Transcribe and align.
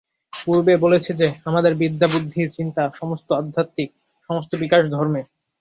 পূর্বে 0.33 0.73
বলেছি 0.77 1.11
যে, 1.13 1.27
আমাদের 1.45 1.75
বিদ্যা 1.75 2.07
বুদ্ধি 2.07 2.41
চিন্তা 2.49 2.83
সমস্ত 2.95 3.31
আধ্যাত্মিক, 3.31 3.89
সমস্ত 4.29 4.51
বিকাশ 4.55 4.81
ধর্মে। 4.91 5.21